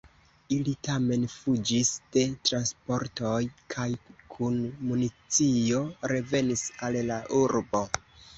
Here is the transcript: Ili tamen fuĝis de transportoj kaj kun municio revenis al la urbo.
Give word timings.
Ili 0.55 0.71
tamen 0.85 1.25
fuĝis 1.33 1.91
de 2.15 2.23
transportoj 2.49 3.35
kaj 3.75 3.85
kun 4.37 4.57
municio 4.93 5.83
revenis 6.15 6.65
al 6.89 6.99
la 7.13 7.21
urbo. 7.45 7.85